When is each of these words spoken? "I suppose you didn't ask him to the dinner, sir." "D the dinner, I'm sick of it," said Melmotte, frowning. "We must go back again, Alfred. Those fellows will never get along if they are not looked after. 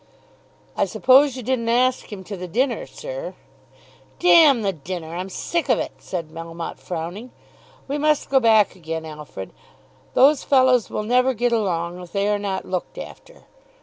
"I 0.75 0.85
suppose 0.85 1.37
you 1.37 1.43
didn't 1.43 1.69
ask 1.69 2.11
him 2.11 2.23
to 2.23 2.35
the 2.35 2.47
dinner, 2.47 2.87
sir." 2.87 3.35
"D 4.17 4.43
the 4.59 4.73
dinner, 4.73 5.15
I'm 5.15 5.29
sick 5.29 5.69
of 5.69 5.77
it," 5.77 5.91
said 5.99 6.31
Melmotte, 6.31 6.79
frowning. 6.79 7.29
"We 7.87 7.99
must 7.99 8.31
go 8.31 8.39
back 8.39 8.75
again, 8.75 9.05
Alfred. 9.05 9.53
Those 10.15 10.43
fellows 10.43 10.89
will 10.89 11.03
never 11.03 11.35
get 11.35 11.51
along 11.51 12.01
if 12.01 12.13
they 12.13 12.27
are 12.29 12.39
not 12.39 12.65
looked 12.65 12.97
after. 12.97 13.43